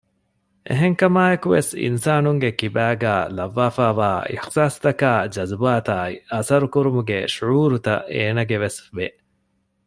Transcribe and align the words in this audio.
އެހެންކަމާއެކު 0.67 1.47
ވެސް 1.55 1.71
އިންސާނުންގެ 1.83 2.49
ކިބައިގައި 2.59 3.23
ލައްވައިފައިވާ 3.37 4.09
އިޙުސާސްތަކާއި 4.29 5.27
ޖަޒުބާތާއި 5.35 6.15
އަސަރުކުރުމުގެ 6.33 7.19
ޝުޢޫރުތައް 7.35 8.05
އޭނާގެ 8.15 8.57
ވެސް 8.63 8.79
ވެ 8.97 9.07